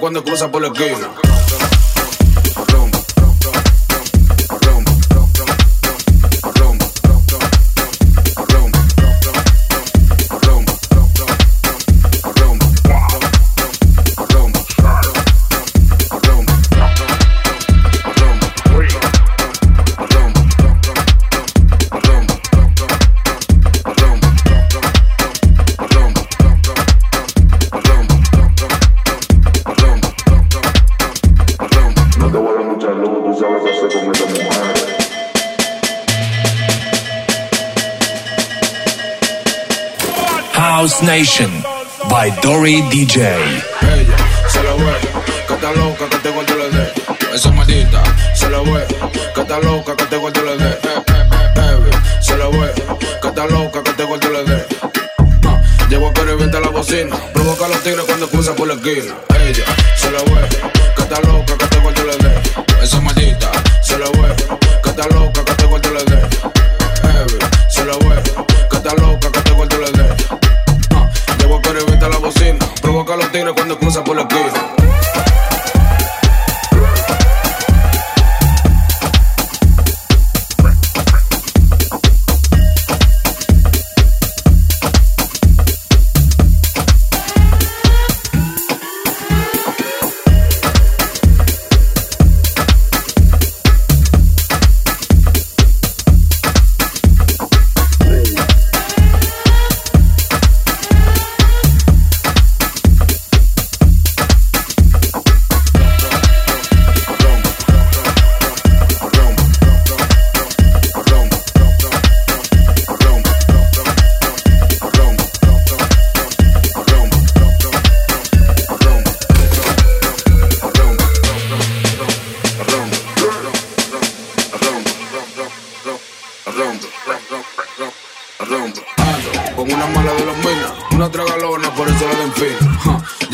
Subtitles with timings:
[0.00, 1.27] Cuando cruza por la esquina.
[41.18, 41.50] Nation
[42.08, 43.26] by Dory DJ.
[43.26, 44.16] Ella
[44.48, 44.94] se la ve,
[45.48, 47.34] que está loca, que te guarde la de.
[47.34, 48.04] Esa maldita
[48.36, 48.86] se la ve,
[49.34, 50.78] que está loca, que te guarde la de.
[52.20, 52.72] Se la ve,
[53.20, 54.66] que está loca, que te guarde la de.
[55.88, 59.12] Llevo a revienta la bocina, provoca a los tigres cuando cruza por la esquina.
[59.40, 59.64] Ella
[59.96, 60.48] se la ve,
[60.94, 62.37] que está loca, que te guarde la de.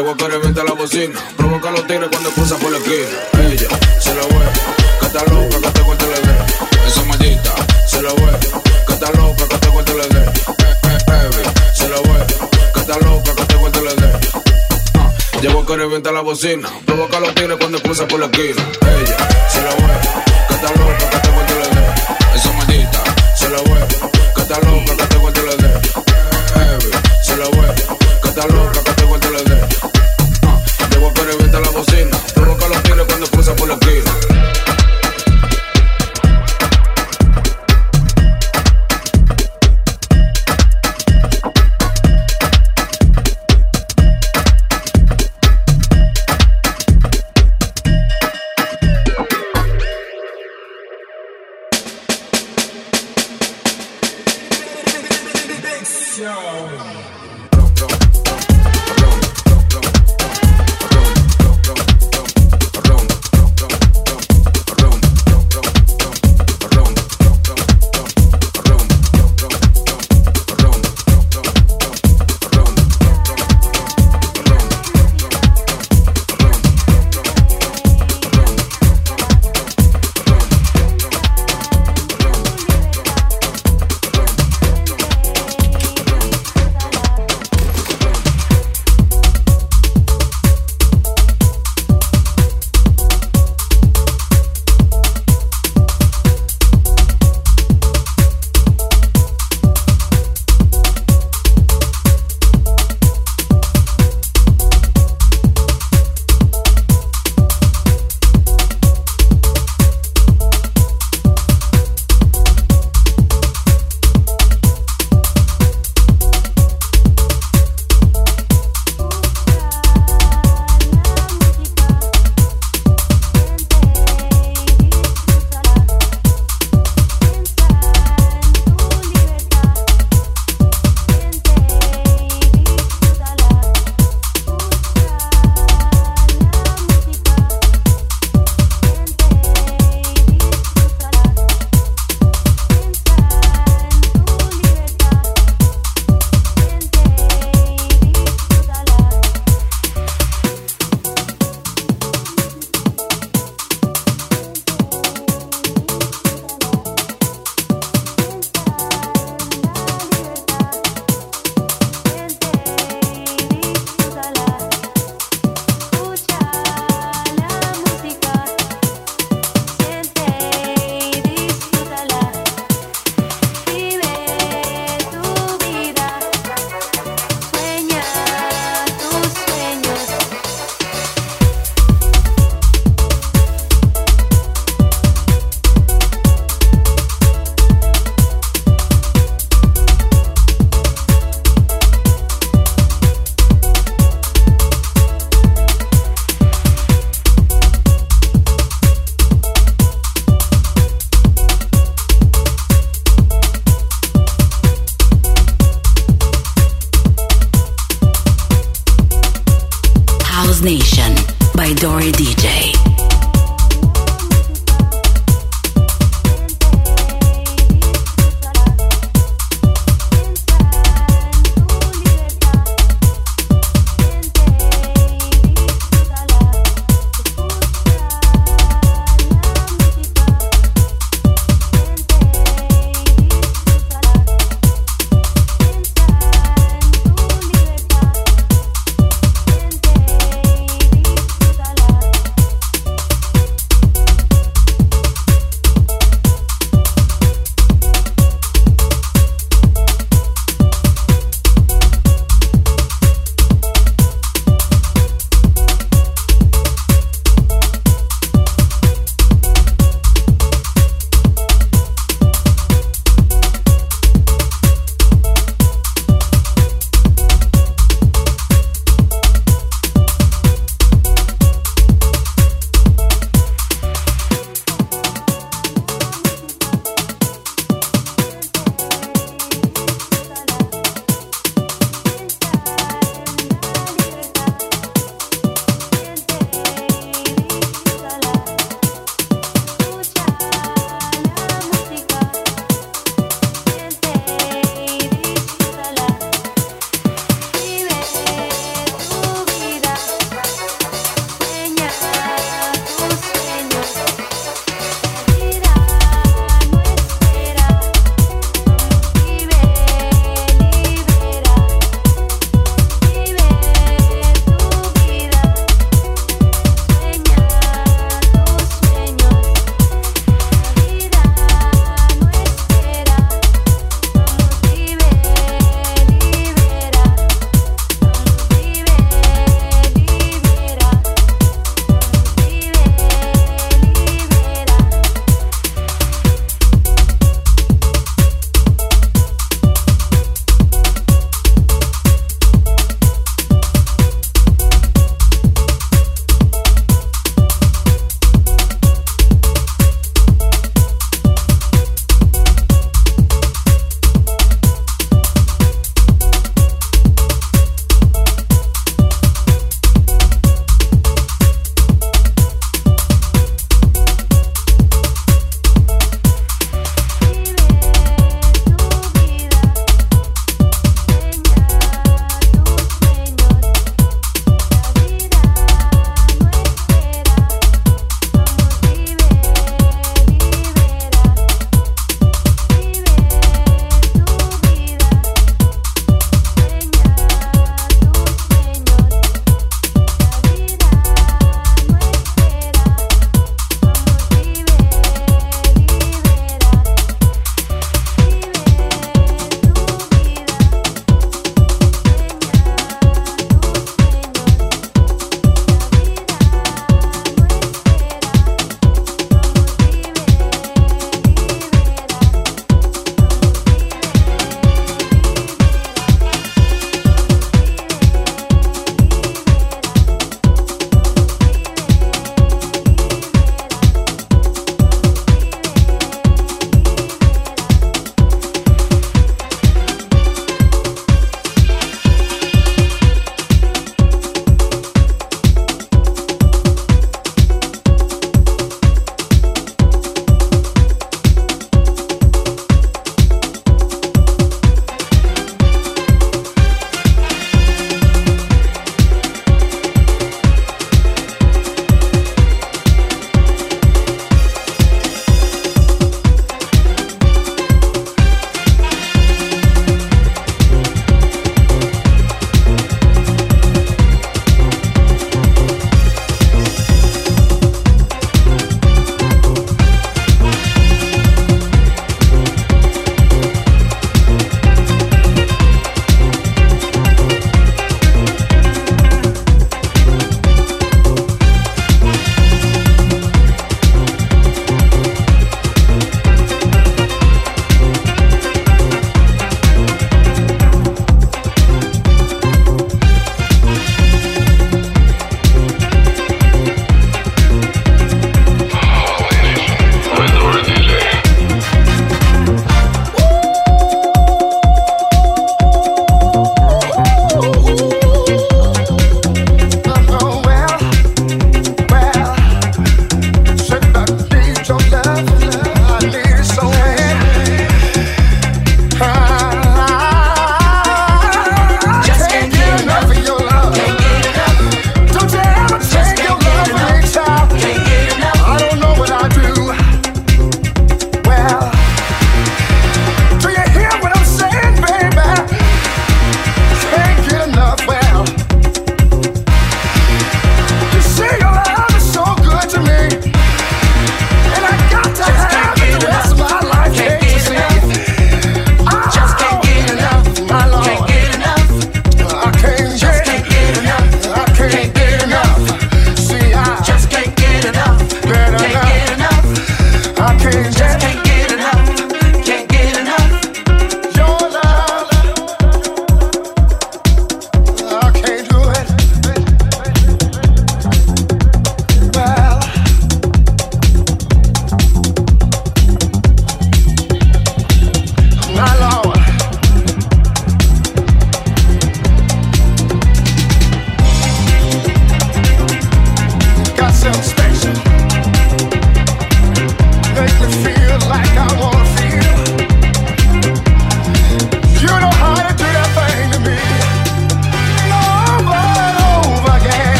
[0.00, 0.24] Provoca
[1.68, 3.06] a los tigres cuando cruza por la esquina.
[3.34, 3.68] Ella
[4.00, 4.46] se la ve,
[4.98, 6.88] que loca, que te cuente la de.
[6.88, 7.54] Esa maldita
[7.86, 8.38] se la ve,
[8.86, 10.32] que loca, que te cuente la de.
[11.74, 12.26] Se la ve,
[12.72, 15.40] que que te cuente la de.
[15.42, 16.70] Llevo que revienta la bocina.
[16.86, 18.62] Provoca a los tigres cuando cruza por la esquina.
[18.80, 19.16] Ella
[19.50, 19.98] se la ve,
[20.48, 22.36] que está loca, que te cuente la.
[22.36, 23.04] Esa maldita
[23.36, 23.86] se la ve,
[24.34, 25.80] que loca, que te cuente la de.
[27.22, 27.74] Se la ve,
[28.22, 29.89] que está loca, que te cuente la de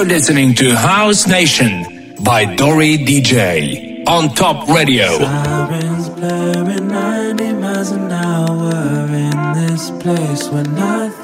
[0.00, 5.18] You're listening to House Nation by Dory DJ on Top Radio.
[5.18, 11.19] Sirens blaring 90 miles an hour in this place where nothing